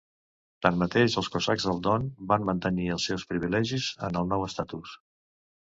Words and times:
Tanmateix 0.65 1.17
els 1.21 1.29
cosacs 1.35 1.67
del 1.69 1.83
Don 1.89 2.09
van 2.33 2.49
mantenir 2.49 2.91
els 2.97 3.07
seus 3.11 3.27
privilegis 3.35 3.93
en 4.11 4.23
el 4.23 4.31
nou 4.35 4.49
estatus. 4.51 4.99